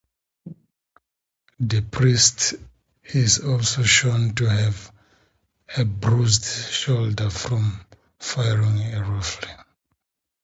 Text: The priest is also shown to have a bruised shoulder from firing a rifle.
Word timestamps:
The 1.59 1.81
priest 1.83 2.55
is 3.03 3.37
also 3.37 3.83
shown 3.83 4.33
to 4.33 4.45
have 4.45 4.91
a 5.77 5.85
bruised 5.85 6.43
shoulder 6.71 7.29
from 7.29 7.79
firing 8.17 8.95
a 8.95 9.03
rifle. 9.03 9.49